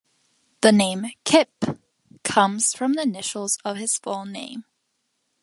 The 0.61 0.71
name 0.71 1.11
"Kip" 1.25 1.63
comes 2.23 2.73
from 2.73 2.93
the 2.93 3.03
initials 3.03 3.59
of 3.63 3.77
his 3.77 3.99
full 3.99 4.25
name. 4.25 4.65